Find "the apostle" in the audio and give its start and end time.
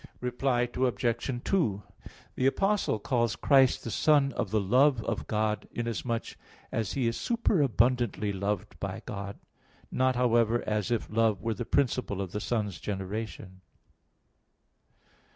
2.33-2.97